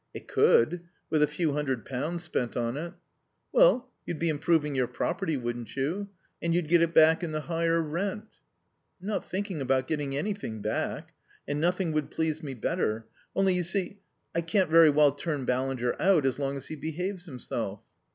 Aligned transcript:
"It 0.15 0.27
could. 0.27 0.81
With 1.11 1.21
a 1.21 1.27
few 1.27 1.53
hundred 1.53 1.85
pounds 1.85 2.23
spent 2.23 2.57
on 2.57 2.75
it." 2.75 2.93
"Well, 3.51 3.91
you'd 4.03 4.17
be 4.17 4.29
improving 4.29 4.73
your 4.73 4.87
property, 4.87 5.37
wouldn't 5.37 5.75
you? 5.75 6.09
And 6.41 6.55
you'd 6.55 6.67
get 6.69 6.81
it 6.81 6.95
back 6.95 7.23
in 7.23 7.33
the 7.33 7.41
higher 7.41 7.79
rent." 7.79 8.27
"I'm 8.99 9.09
not 9.09 9.29
thinking 9.29 9.61
about 9.61 9.85
getting 9.87 10.17
anything 10.17 10.59
back. 10.59 11.13
And 11.47 11.61
nothing 11.61 11.91
would 11.91 12.09
please 12.09 12.41
me 12.41 12.55
better. 12.55 13.05
Only, 13.35 13.53
you 13.53 13.61
see, 13.61 13.99
I 14.33 14.41
can't 14.41 14.71
very 14.71 14.89
well 14.89 15.11
turn 15.11 15.45
Ballinger 15.45 15.95
out 16.01 16.25
as 16.25 16.39
long 16.39 16.57
as 16.57 16.65
he 16.65 16.75
behaves 16.75 17.25
himself." 17.25 17.81